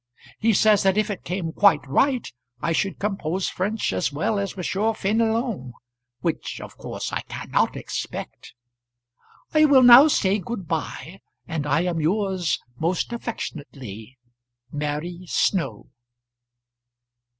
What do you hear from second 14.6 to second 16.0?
MARY SNOW.